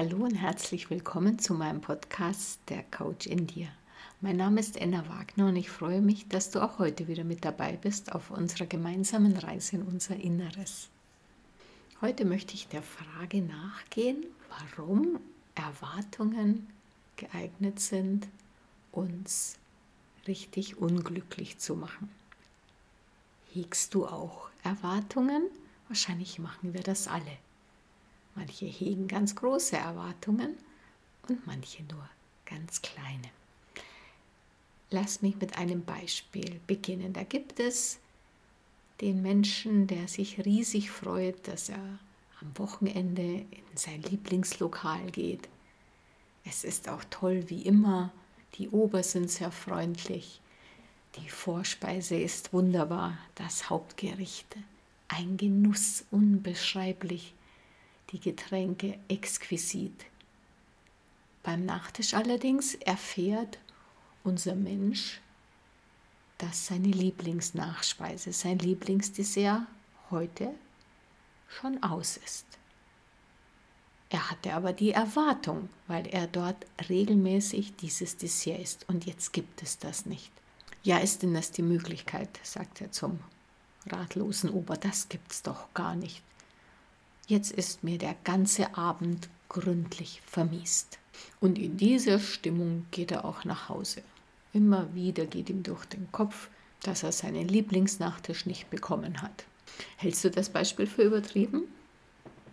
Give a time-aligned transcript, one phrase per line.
[0.00, 3.66] Hallo und herzlich willkommen zu meinem Podcast Der Coach in dir.
[4.20, 7.44] Mein Name ist Enna Wagner und ich freue mich, dass du auch heute wieder mit
[7.44, 10.88] dabei bist auf unserer gemeinsamen Reise in unser Inneres.
[12.00, 14.24] Heute möchte ich der Frage nachgehen,
[14.76, 15.18] warum
[15.56, 16.68] Erwartungen
[17.16, 18.28] geeignet sind,
[18.92, 19.56] uns
[20.28, 22.08] richtig unglücklich zu machen.
[23.52, 25.42] Hegst du auch Erwartungen?
[25.88, 27.36] Wahrscheinlich machen wir das alle.
[28.38, 30.56] Manche hegen ganz große Erwartungen
[31.28, 32.08] und manche nur
[32.46, 33.30] ganz kleine.
[34.90, 37.12] Lass mich mit einem Beispiel beginnen.
[37.12, 37.98] Da gibt es
[39.00, 41.98] den Menschen, der sich riesig freut, dass er
[42.40, 45.48] am Wochenende in sein Lieblingslokal geht.
[46.44, 48.12] Es ist auch toll wie immer.
[48.54, 50.40] Die Ober sind sehr freundlich.
[51.16, 53.18] Die Vorspeise ist wunderbar.
[53.34, 54.56] Das Hauptgericht.
[55.08, 57.34] Ein Genuss unbeschreiblich.
[58.10, 60.06] Die Getränke exquisit.
[61.42, 63.58] Beim Nachtisch allerdings erfährt
[64.24, 65.20] unser Mensch,
[66.38, 69.66] dass seine Lieblingsnachspeise, sein Lieblingsdessert
[70.10, 70.54] heute
[71.48, 72.46] schon aus ist.
[74.10, 79.62] Er hatte aber die Erwartung, weil er dort regelmäßig dieses Dessert isst und jetzt gibt
[79.62, 80.32] es das nicht.
[80.82, 83.20] Ja, ist denn das die Möglichkeit, sagt er zum
[83.86, 86.22] ratlosen Ober, das gibt's doch gar nicht.
[87.28, 90.98] Jetzt ist mir der ganze Abend gründlich vermiest.
[91.40, 94.00] Und in dieser Stimmung geht er auch nach Hause.
[94.54, 96.48] Immer wieder geht ihm durch den Kopf,
[96.82, 99.44] dass er seinen Lieblingsnachtisch nicht bekommen hat.
[99.98, 101.64] Hältst du das Beispiel für übertrieben?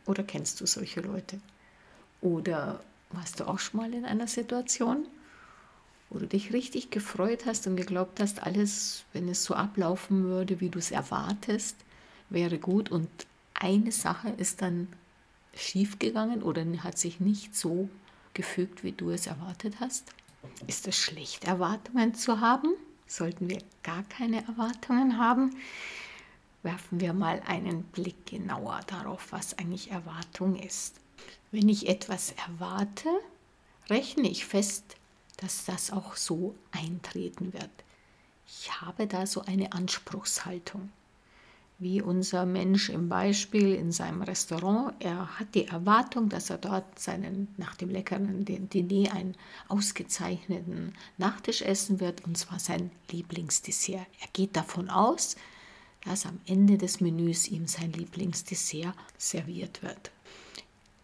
[0.05, 1.39] Oder kennst du solche Leute?
[2.19, 5.05] Oder warst du auch schon mal in einer Situation,
[6.09, 10.59] wo du dich richtig gefreut hast und geglaubt hast, alles, wenn es so ablaufen würde,
[10.59, 11.77] wie du es erwartest,
[12.29, 13.07] wäre gut und
[13.55, 14.87] eine Sache ist dann
[15.55, 17.89] schiefgegangen oder hat sich nicht so
[18.33, 20.11] gefügt, wie du es erwartet hast?
[20.67, 22.73] Ist es schlecht, Erwartungen zu haben?
[23.07, 25.55] Sollten wir gar keine Erwartungen haben?
[26.63, 30.99] Werfen wir mal einen Blick genauer darauf, was eigentlich Erwartung ist.
[31.51, 33.09] Wenn ich etwas erwarte,
[33.89, 34.97] rechne ich fest,
[35.37, 37.69] dass das auch so eintreten wird.
[38.47, 40.89] Ich habe da so eine Anspruchshaltung
[41.77, 44.93] wie unser Mensch im Beispiel in seinem Restaurant.
[44.99, 49.35] Er hat die Erwartung, dass er dort seinen, nach dem leckeren Diner einen
[49.67, 54.07] ausgezeichneten Nachtisch essen wird, und zwar sein Lieblingsdessert.
[54.21, 55.35] Er geht davon aus,
[56.05, 60.11] dass am Ende des Menüs ihm sein Lieblingsdessert serviert wird.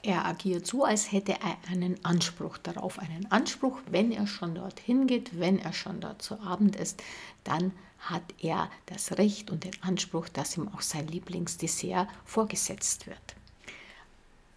[0.04, 2.98] Er agiert so, als hätte er einen Anspruch darauf.
[2.98, 7.04] Einen Anspruch, wenn er schon dorthin geht, wenn er schon dort zu Abend ist,
[7.44, 7.72] dann
[8.02, 13.36] hat er das Recht und den Anspruch, dass ihm auch sein Lieblingsdessert vorgesetzt wird.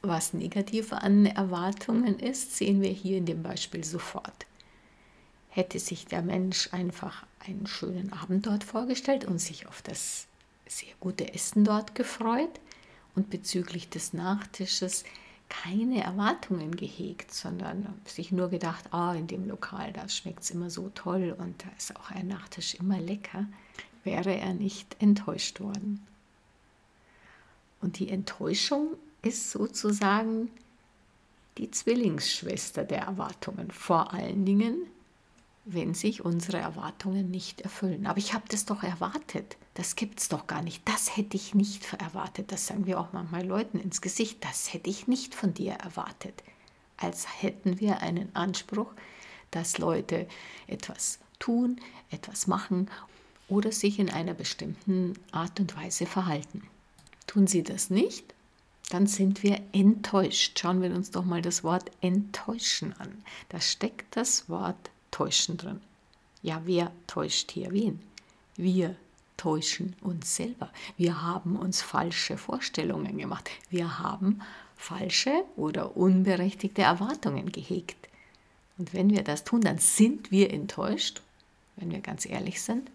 [0.02, 4.46] Was negativ an Erwartungen ist, sehen wir hier in dem Beispiel sofort.
[5.48, 10.26] Hätte sich der Mensch einfach einen schönen Abend dort vorgestellt und sich auf das
[10.66, 12.60] sehr gute Essen dort gefreut
[13.14, 15.04] und bezüglich des Nachtisches
[15.48, 20.70] keine Erwartungen gehegt, sondern sich nur gedacht, ah, in dem Lokal, da schmeckt es immer
[20.70, 23.46] so toll und da ist auch ein Nachtisch immer lecker,
[24.02, 26.04] wäre er nicht enttäuscht worden.
[27.80, 30.50] Und die Enttäuschung ist sozusagen
[31.58, 34.86] die Zwillingsschwester der Erwartungen, vor allen Dingen,
[35.64, 38.06] wenn sich unsere Erwartungen nicht erfüllen.
[38.06, 39.56] Aber ich habe das doch erwartet.
[39.74, 40.82] Das gibt es doch gar nicht.
[40.86, 42.52] Das hätte ich nicht erwartet.
[42.52, 44.44] Das sagen wir auch manchmal Leuten ins Gesicht.
[44.44, 46.42] Das hätte ich nicht von dir erwartet.
[46.96, 48.92] Als hätten wir einen Anspruch,
[49.50, 50.28] dass Leute
[50.66, 51.80] etwas tun,
[52.10, 52.90] etwas machen
[53.48, 56.62] oder sich in einer bestimmten Art und Weise verhalten.
[57.26, 58.34] Tun sie das nicht,
[58.90, 60.58] dann sind wir enttäuscht.
[60.58, 63.24] Schauen wir uns doch mal das Wort enttäuschen an.
[63.48, 65.80] Da steckt das Wort täuschen drin.
[66.42, 68.02] Ja, wer täuscht hier wen?
[68.56, 68.96] Wir
[69.36, 70.70] täuschen uns selber.
[70.96, 73.48] Wir haben uns falsche Vorstellungen gemacht.
[73.70, 74.42] Wir haben
[74.76, 78.08] falsche oder unberechtigte Erwartungen gehegt.
[78.76, 81.22] Und wenn wir das tun, dann sind wir enttäuscht,
[81.76, 82.90] wenn wir ganz ehrlich sind.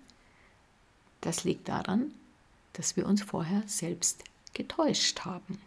[1.21, 2.11] Das liegt daran,
[2.73, 5.57] dass wir uns vorher selbst getäuscht haben.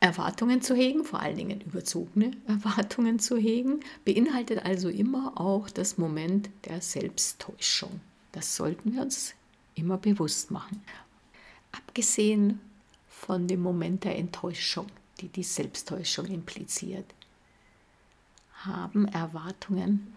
[0.00, 5.98] Erwartungen zu hegen, vor allen Dingen überzogene Erwartungen zu hegen, beinhaltet also immer auch das
[5.98, 8.00] Moment der Selbsttäuschung.
[8.32, 9.34] Das sollten wir uns
[9.74, 10.82] immer bewusst machen.
[11.72, 12.60] Abgesehen
[13.08, 14.86] von dem Moment der Enttäuschung,
[15.20, 17.04] die die Selbsttäuschung impliziert,
[18.64, 20.14] haben Erwartungen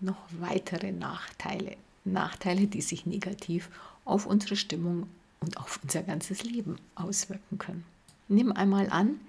[0.00, 1.76] noch weitere Nachteile.
[2.04, 3.70] Nachteile, die sich negativ
[4.04, 5.08] auf unsere Stimmung
[5.40, 7.84] und auf unser ganzes Leben auswirken können.
[8.28, 9.20] Nimm einmal an,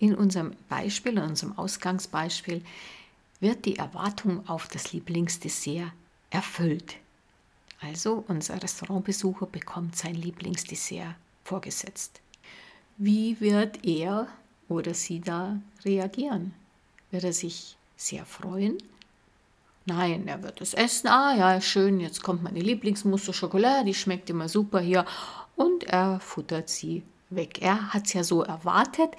[0.00, 2.62] In unserem Beispiel, in unserem Ausgangsbeispiel,
[3.38, 5.92] wird die Erwartung auf das Lieblingsdessert
[6.30, 6.96] erfüllt.
[7.82, 11.14] Also unser Restaurantbesucher bekommt sein Lieblingsdessert
[11.44, 12.20] vorgesetzt.
[12.96, 14.28] Wie wird er
[14.68, 16.54] oder sie da reagieren?
[17.10, 18.78] Wird er sich sehr freuen?
[19.84, 21.08] Nein, er wird es essen.
[21.08, 25.04] Ah ja, schön, jetzt kommt meine Lieblingsmousse Schokolade, die schmeckt immer super hier.
[25.56, 27.62] Und er futtert sie weg.
[27.62, 29.10] Er hat es ja so erwartet.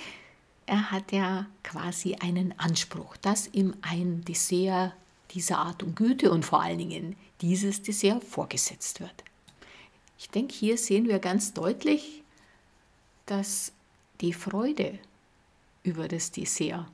[0.66, 4.94] Er hat ja quasi einen Anspruch, dass ihm ein Dessert
[5.32, 9.24] dieser Art und Güte und vor allen Dingen dieses Dessert vorgesetzt wird.
[10.18, 12.24] Ich denke, hier sehen wir ganz deutlich,
[13.26, 13.72] dass
[14.20, 15.00] die Freude
[15.84, 16.86] über das Dessert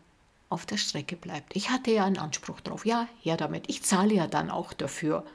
[0.49, 1.55] auf der Strecke bleibt.
[1.55, 2.85] Ich hatte ja einen Anspruch drauf.
[2.85, 3.65] Ja, her damit.
[3.67, 5.25] Ich zahle ja dann auch dafür.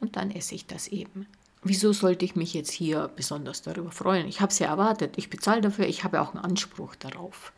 [0.00, 1.26] Und dann esse ich das eben.
[1.62, 4.28] Wieso sollte ich mich jetzt hier besonders darüber freuen?
[4.28, 5.18] Ich habe es ja erwartet.
[5.18, 5.86] Ich bezahle dafür.
[5.86, 7.52] Ich habe auch einen Anspruch darauf.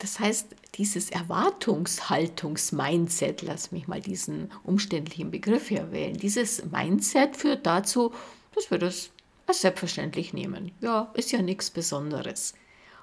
[0.00, 7.66] Das heißt, dieses Erwartungshaltungs-Mindset, lass mich mal diesen umständlichen Begriff hier wählen, dieses Mindset führt
[7.66, 8.14] dazu,
[8.54, 9.10] dass wir das
[9.46, 10.72] als selbstverständlich nehmen.
[10.80, 12.54] Ja, ist ja nichts Besonderes.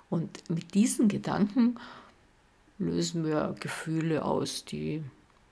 [0.10, 1.80] Und mit diesen Gedanken
[2.80, 5.04] lösen wir Gefühle aus, die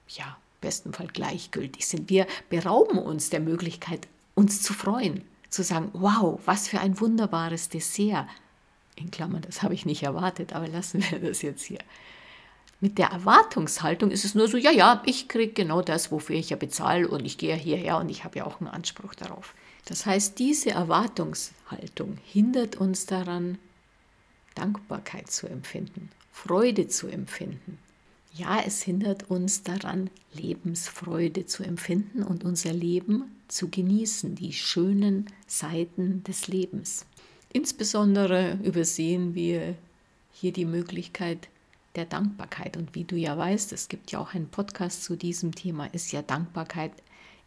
[0.08, 2.10] ja besten Fall gleichgültig sind.
[2.10, 7.68] Wir berauben uns der Möglichkeit, uns zu freuen, zu sagen, wow, was für ein wunderbares
[7.68, 8.28] Dessert.
[8.94, 11.80] In Klammern, das habe ich nicht erwartet, aber lassen wir das jetzt hier.
[12.80, 16.50] Mit der Erwartungshaltung ist es nur so, ja, ja, ich kriege genau das, wofür ich
[16.50, 19.54] ja bezahle und ich gehe hierher und ich habe ja auch einen Anspruch darauf.
[19.86, 23.58] Das heißt, diese Erwartungshaltung hindert uns daran,
[24.54, 27.78] Dankbarkeit zu empfinden, Freude zu empfinden.
[28.36, 35.26] Ja, es hindert uns daran, Lebensfreude zu empfinden und unser Leben zu genießen, die schönen
[35.46, 37.06] Seiten des Lebens.
[37.52, 39.74] Insbesondere übersehen wir
[40.32, 41.48] hier die Möglichkeit
[41.94, 42.76] der Dankbarkeit.
[42.76, 46.12] Und wie du ja weißt, es gibt ja auch einen Podcast zu diesem Thema, ist
[46.12, 46.92] ja Dankbarkeit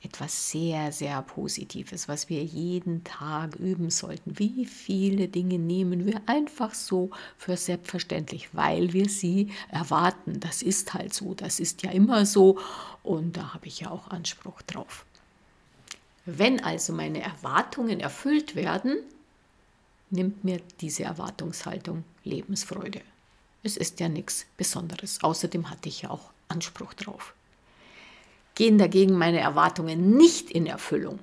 [0.01, 4.39] etwas sehr, sehr Positives, was wir jeden Tag üben sollten.
[4.39, 10.39] Wie viele Dinge nehmen wir einfach so für selbstverständlich, weil wir sie erwarten.
[10.39, 12.59] Das ist halt so, das ist ja immer so
[13.03, 15.05] und da habe ich ja auch Anspruch drauf.
[16.25, 18.97] Wenn also meine Erwartungen erfüllt werden,
[20.11, 23.01] nimmt mir diese Erwartungshaltung Lebensfreude.
[23.63, 25.21] Es ist ja nichts Besonderes.
[25.21, 27.33] Außerdem hatte ich ja auch Anspruch drauf.
[28.59, 31.19] Gehen dagegen meine Erwartungen nicht in Erfüllung,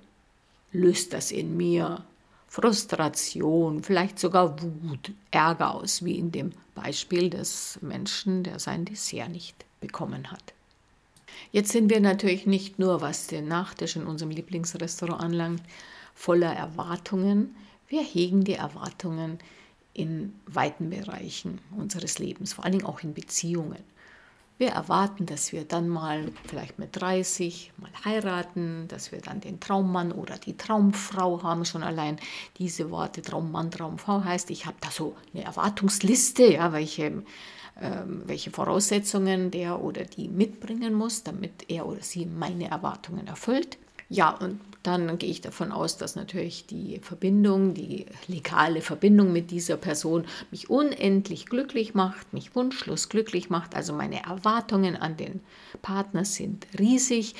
[0.72, 2.02] löst das in mir
[2.48, 9.28] Frustration, vielleicht sogar Wut, Ärger aus, wie in dem Beispiel des Menschen, der sein Dessert
[9.28, 10.54] nicht bekommen hat.
[11.52, 15.62] Jetzt sind wir natürlich nicht nur, was den Nachtisch in unserem Lieblingsrestaurant anlangt,
[16.14, 17.54] voller Erwartungen.
[17.86, 19.40] Wir hegen die Erwartungen
[19.92, 23.84] in weiten Bereichen unseres Lebens, vor allen Dingen auch in Beziehungen.
[24.58, 29.60] Wir erwarten, dass wir dann mal vielleicht mit 30 mal heiraten, dass wir dann den
[29.60, 31.66] Traummann oder die Traumfrau haben.
[31.66, 32.18] Schon allein
[32.56, 37.22] diese Worte Traummann, Traumfrau heißt, ich habe da so eine Erwartungsliste, ja, welche,
[37.82, 43.76] ähm, welche Voraussetzungen der oder die mitbringen muss, damit er oder sie meine Erwartungen erfüllt.
[44.08, 49.50] Ja, und dann gehe ich davon aus, dass natürlich die Verbindung, die legale Verbindung mit
[49.50, 53.74] dieser Person mich unendlich glücklich macht, mich wunschlos glücklich macht.
[53.74, 55.40] Also meine Erwartungen an den
[55.82, 57.34] Partner sind riesig.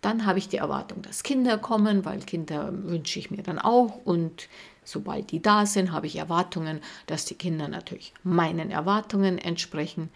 [0.00, 4.04] Dann habe ich die Erwartung, dass Kinder kommen, weil Kinder wünsche ich mir dann auch.
[4.04, 4.48] Und
[4.84, 10.08] sobald die da sind, habe ich Erwartungen, dass die Kinder natürlich meinen Erwartungen entsprechen.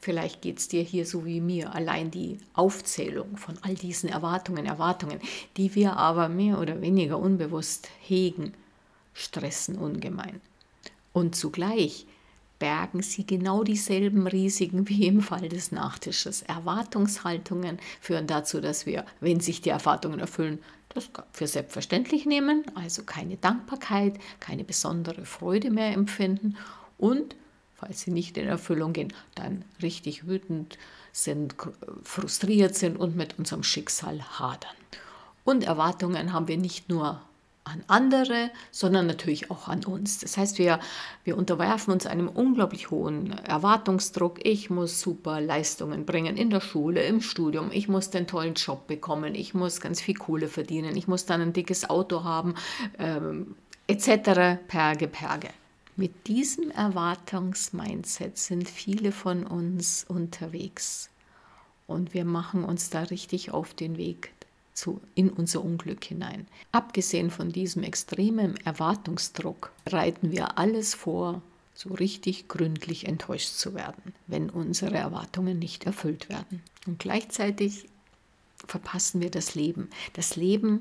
[0.00, 1.74] Vielleicht geht es dir hier so wie mir.
[1.74, 5.20] Allein die Aufzählung von all diesen Erwartungen, Erwartungen,
[5.56, 8.54] die wir aber mehr oder weniger unbewusst hegen,
[9.12, 10.40] stressen ungemein.
[11.12, 12.06] Und zugleich
[12.60, 16.42] bergen sie genau dieselben Risiken wie im Fall des Nachtisches.
[16.42, 20.58] Erwartungshaltungen führen dazu, dass wir, wenn sich die Erwartungen erfüllen,
[20.90, 26.56] das für selbstverständlich nehmen, also keine Dankbarkeit, keine besondere Freude mehr empfinden
[26.96, 27.36] und
[27.78, 30.78] falls sie nicht in Erfüllung gehen, dann richtig wütend
[31.12, 31.54] sind,
[32.02, 34.74] frustriert sind und mit unserem Schicksal hadern.
[35.44, 37.22] Und Erwartungen haben wir nicht nur
[37.64, 40.18] an andere, sondern natürlich auch an uns.
[40.18, 40.80] Das heißt, wir,
[41.24, 44.44] wir unterwerfen uns einem unglaublich hohen Erwartungsdruck.
[44.44, 47.70] Ich muss super Leistungen bringen in der Schule, im Studium.
[47.72, 49.34] Ich muss den tollen Job bekommen.
[49.34, 50.96] Ich muss ganz viel Kohle verdienen.
[50.96, 52.54] Ich muss dann ein dickes Auto haben,
[52.98, 53.54] ähm,
[53.86, 54.58] etc.
[54.66, 55.48] Perge, Perge.
[55.98, 61.10] Mit diesem Erwartungsmindset sind viele von uns unterwegs
[61.88, 64.32] und wir machen uns da richtig auf den Weg
[64.74, 66.46] zu, in unser Unglück hinein.
[66.70, 71.42] Abgesehen von diesem extremen Erwartungsdruck bereiten wir alles vor,
[71.74, 76.62] so richtig gründlich enttäuscht zu werden, wenn unsere Erwartungen nicht erfüllt werden.
[76.86, 77.86] Und gleichzeitig
[78.68, 79.90] verpassen wir das Leben.
[80.12, 80.80] Das Leben,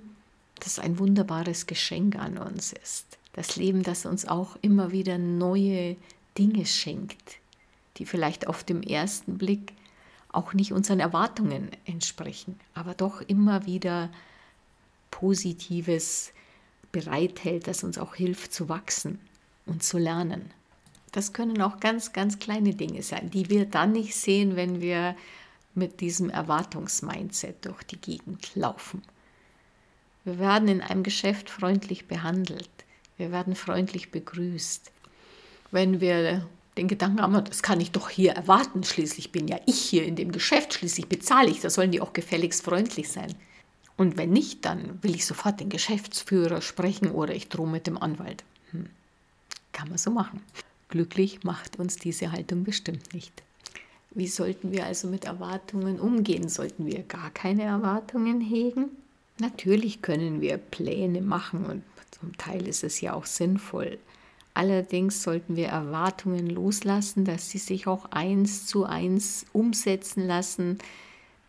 [0.60, 3.18] das ein wunderbares Geschenk an uns ist.
[3.38, 5.96] Das Leben, das uns auch immer wieder neue
[6.40, 7.38] Dinge schenkt,
[7.98, 9.74] die vielleicht auf dem ersten Blick
[10.30, 14.10] auch nicht unseren Erwartungen entsprechen, aber doch immer wieder
[15.12, 16.34] Positives
[16.92, 19.20] bereithält, das uns auch hilft zu wachsen
[19.68, 20.52] und zu lernen.
[21.12, 25.16] Das können auch ganz, ganz kleine Dinge sein, die wir dann nicht sehen, wenn wir
[25.76, 29.04] mit diesem Erwartungsmindset durch die Gegend laufen.
[30.24, 32.68] Wir werden in einem Geschäft freundlich behandelt.
[33.18, 34.92] Wir werden freundlich begrüßt.
[35.72, 36.48] Wenn wir
[36.78, 40.16] den Gedanken haben, das kann ich doch hier erwarten, schließlich bin ja ich hier in
[40.16, 43.34] dem Geschäft, schließlich bezahle ich, da sollen die auch gefälligst freundlich sein.
[43.98, 47.98] Und wenn nicht, dann will ich sofort den Geschäftsführer sprechen oder ich drohe mit dem
[47.98, 48.44] Anwalt.
[48.72, 48.88] Hm.
[49.72, 50.44] Kann man so machen.
[50.90, 53.44] Glücklich macht uns diese Haltung bestimmt nicht.
[54.12, 56.48] Wie sollten wir also mit Erwartungen umgehen?
[56.48, 58.86] Sollten wir gar keine Erwartungen hegen?
[59.40, 63.98] Natürlich können wir Pläne machen und zum Teil ist es ja auch sinnvoll.
[64.54, 70.80] Allerdings sollten wir Erwartungen loslassen, dass sie sich auch eins zu eins umsetzen lassen,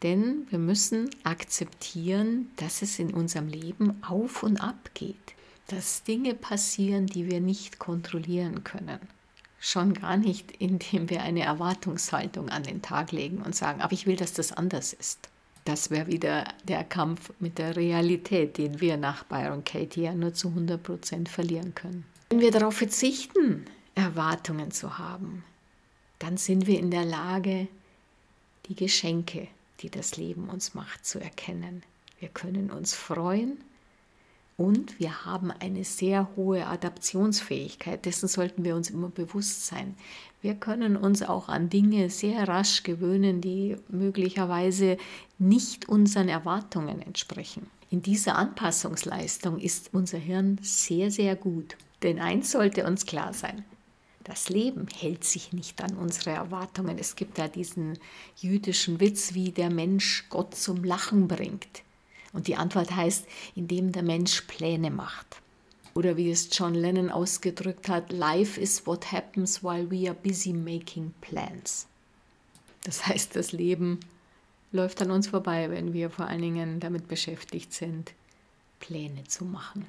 [0.03, 5.17] denn wir müssen akzeptieren, dass es in unserem Leben auf und ab geht,
[5.69, 9.01] dass Dinge passieren, die wir nicht kontrollieren können.
[9.59, 14.07] Schon gar nicht, indem wir eine Erwartungshaltung an den Tag legen und sagen, aber ich
[14.07, 15.31] will, dass das anders ist.
[15.69, 20.33] Das wäre wieder der Kampf mit der Realität, den wir nach Byron Katie ja nur
[20.33, 22.07] zu 100 Prozent verlieren können.
[22.31, 25.45] Wenn wir darauf verzichten, Erwartungen zu haben,
[26.21, 27.69] dann sind wir in der Lage,
[28.65, 29.47] die Geschenke,
[29.81, 31.83] die das Leben uns macht, zu erkennen.
[32.19, 33.59] Wir können uns freuen
[34.59, 38.05] und wir haben eine sehr hohe Adaptionsfähigkeit.
[38.05, 39.95] Dessen sollten wir uns immer bewusst sein.
[40.43, 44.99] Wir können uns auch an Dinge sehr rasch gewöhnen, die möglicherweise
[45.39, 47.69] nicht unseren Erwartungen entsprechen.
[47.89, 51.77] In dieser Anpassungsleistung ist unser Hirn sehr, sehr gut.
[52.03, 53.65] Denn eins sollte uns klar sein.
[54.25, 56.99] Das Leben hält sich nicht an unsere Erwartungen.
[56.99, 57.97] Es gibt da diesen
[58.37, 61.83] jüdischen Witz, wie der Mensch Gott zum Lachen bringt.
[62.33, 65.41] Und die Antwort heißt, indem der Mensch Pläne macht.
[65.95, 70.53] Oder wie es John Lennon ausgedrückt hat, Life is what happens while we are busy
[70.53, 71.87] making plans.
[72.85, 74.01] Das heißt, das Leben
[74.71, 78.13] läuft an uns vorbei, wenn wir vor allen Dingen damit beschäftigt sind,
[78.81, 79.87] Pläne zu machen.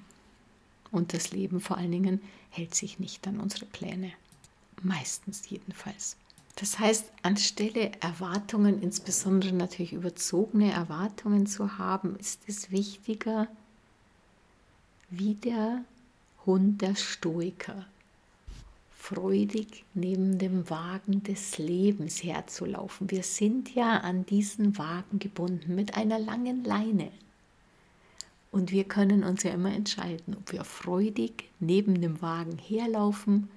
[0.91, 4.12] Und das Leben vor allen Dingen hält sich nicht an unsere Pläne.
[4.81, 6.17] Meistens jedenfalls.
[6.59, 13.47] Das heißt, anstelle Erwartungen, insbesondere natürlich überzogene Erwartungen zu haben, ist es wichtiger,
[15.09, 15.85] wie der
[16.45, 17.85] Hund der Stoiker,
[18.91, 23.09] freudig neben dem Wagen des Lebens herzulaufen.
[23.09, 27.09] Wir sind ja an diesen Wagen gebunden mit einer langen Leine.
[28.51, 33.47] Und wir können uns ja immer entscheiden, ob wir freudig neben dem Wagen herlaufen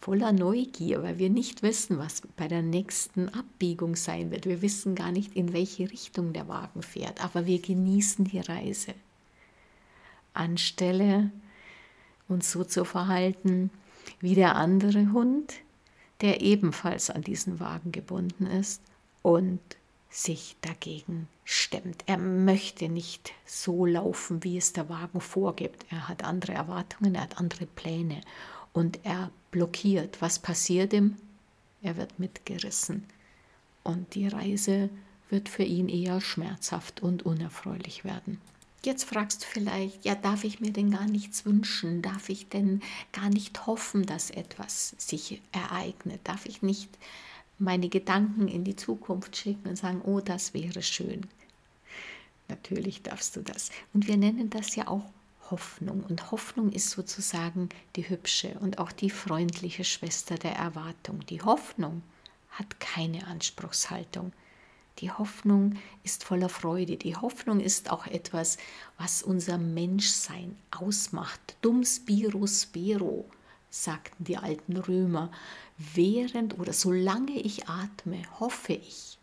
[0.00, 4.46] voller Neugier, weil wir nicht wissen, was bei der nächsten Abbiegung sein wird.
[4.46, 8.94] Wir wissen gar nicht, in welche Richtung der Wagen fährt, aber wir genießen die Reise.
[10.32, 11.30] Anstelle
[12.28, 13.70] uns so zu verhalten
[14.20, 15.54] wie der andere Hund,
[16.22, 18.80] der ebenfalls an diesen Wagen gebunden ist
[19.22, 19.60] und
[20.08, 22.04] sich dagegen stemmt.
[22.06, 25.84] Er möchte nicht so laufen, wie es der Wagen vorgibt.
[25.90, 28.20] Er hat andere Erwartungen, er hat andere Pläne
[28.72, 30.20] und er blockiert.
[30.20, 31.16] Was passiert ihm?
[31.82, 33.04] Er wird mitgerissen
[33.82, 34.90] und die Reise
[35.30, 38.40] wird für ihn eher schmerzhaft und unerfreulich werden.
[38.82, 42.00] Jetzt fragst du vielleicht, ja, darf ich mir denn gar nichts wünschen?
[42.00, 42.80] Darf ich denn
[43.12, 46.20] gar nicht hoffen, dass etwas sich ereignet?
[46.24, 46.88] Darf ich nicht
[47.58, 51.26] meine Gedanken in die Zukunft schicken und sagen, oh, das wäre schön?
[52.48, 53.70] Natürlich darfst du das.
[53.92, 55.04] Und wir nennen das ja auch
[55.50, 56.04] Hoffnung.
[56.08, 61.24] Und Hoffnung ist sozusagen die hübsche und auch die freundliche Schwester der Erwartung.
[61.26, 62.02] Die Hoffnung
[62.50, 64.32] hat keine Anspruchshaltung.
[64.98, 66.96] Die Hoffnung ist voller Freude.
[66.96, 68.58] Die Hoffnung ist auch etwas,
[68.98, 71.56] was unser Menschsein ausmacht.
[71.62, 73.24] Dum spiro spero,
[73.70, 75.30] sagten die alten Römer.
[75.78, 79.19] Während oder solange ich atme, hoffe ich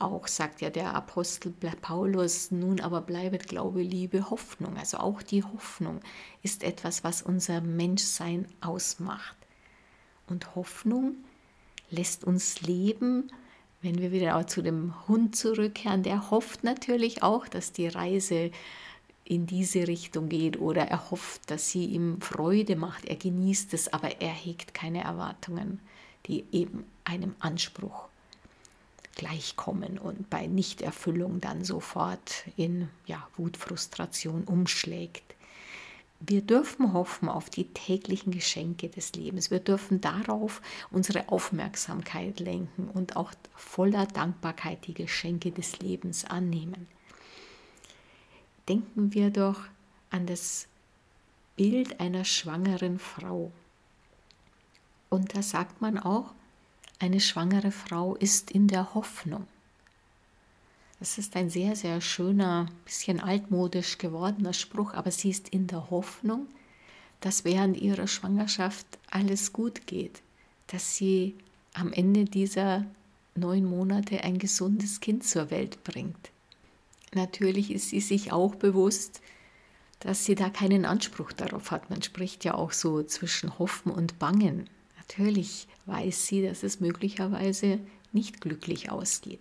[0.00, 1.52] auch sagt ja der Apostel
[1.82, 4.76] Paulus, nun aber bleibet Glaube, Liebe, Hoffnung.
[4.76, 6.00] Also auch die Hoffnung
[6.42, 9.36] ist etwas, was unser Menschsein ausmacht.
[10.26, 11.16] Und Hoffnung
[11.90, 13.30] lässt uns leben,
[13.82, 18.50] wenn wir wieder zu dem Hund zurückkehren, der hofft natürlich auch, dass die Reise
[19.24, 23.06] in diese Richtung geht oder er hofft, dass sie ihm Freude macht.
[23.06, 25.80] Er genießt es, aber er hegt keine Erwartungen,
[26.26, 28.09] die eben einem Anspruch
[29.20, 35.34] gleichkommen und bei Nichterfüllung dann sofort in ja, Wut, Frustration umschlägt.
[36.20, 39.50] Wir dürfen hoffen auf die täglichen Geschenke des Lebens.
[39.50, 46.88] Wir dürfen darauf unsere Aufmerksamkeit lenken und auch voller Dankbarkeit die Geschenke des Lebens annehmen.
[48.70, 49.60] Denken wir doch
[50.10, 50.66] an das
[51.56, 53.52] Bild einer schwangeren Frau.
[55.10, 56.32] Und da sagt man auch,
[57.00, 59.46] eine schwangere Frau ist in der Hoffnung.
[61.00, 65.90] Das ist ein sehr, sehr schöner, bisschen altmodisch gewordener Spruch, aber sie ist in der
[65.90, 66.46] Hoffnung,
[67.20, 70.20] dass während ihrer Schwangerschaft alles gut geht,
[70.66, 71.34] dass sie
[71.72, 72.84] am Ende dieser
[73.34, 76.30] neun Monate ein gesundes Kind zur Welt bringt.
[77.14, 79.22] Natürlich ist sie sich auch bewusst,
[80.00, 81.88] dass sie da keinen Anspruch darauf hat.
[81.88, 84.68] Man spricht ja auch so zwischen Hoffen und Bangen.
[85.10, 87.80] Natürlich weiß sie, dass es möglicherweise
[88.12, 89.40] nicht glücklich ausgeht.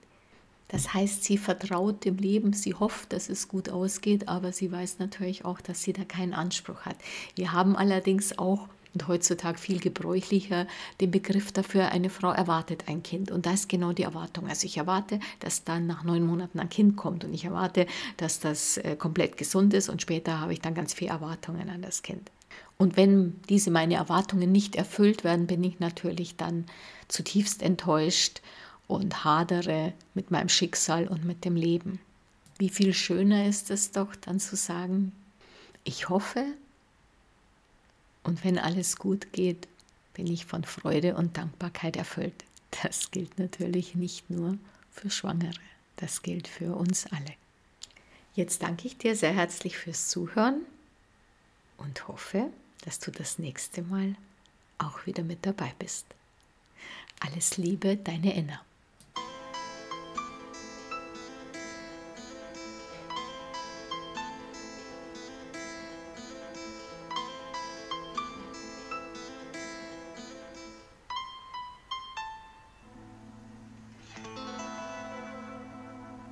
[0.68, 4.98] Das heißt, sie vertraut dem Leben, sie hofft, dass es gut ausgeht, aber sie weiß
[4.98, 6.96] natürlich auch, dass sie da keinen Anspruch hat.
[7.36, 10.66] Wir haben allerdings auch und heutzutage viel gebräuchlicher
[11.00, 13.30] den Begriff dafür, eine Frau erwartet ein Kind.
[13.30, 14.48] Und da ist genau die Erwartung.
[14.48, 17.86] Also ich erwarte, dass dann nach neun Monaten ein Kind kommt und ich erwarte,
[18.18, 21.84] dass das äh, komplett gesund ist und später habe ich dann ganz viele Erwartungen an
[21.84, 22.32] das Kind.
[22.80, 26.66] Und wenn diese meine Erwartungen nicht erfüllt werden, bin ich natürlich dann
[27.10, 28.42] zutiefst enttäuscht
[28.88, 32.00] und hadere mit meinem Schicksal und mit dem Leben.
[32.58, 35.12] Wie viel schöner ist es doch dann zu sagen,
[35.84, 36.46] ich hoffe
[38.24, 39.68] und wenn alles gut geht,
[40.14, 42.46] bin ich von Freude und Dankbarkeit erfüllt.
[42.82, 44.58] Das gilt natürlich nicht nur
[44.90, 45.52] für Schwangere,
[45.98, 47.34] das gilt für uns alle.
[48.36, 50.62] Jetzt danke ich dir sehr herzlich fürs Zuhören
[51.78, 52.50] und hoffe,
[52.82, 54.16] dass du das nächste Mal
[54.78, 56.06] auch wieder mit dabei bist.
[57.20, 58.62] Alles Liebe, deine Enna.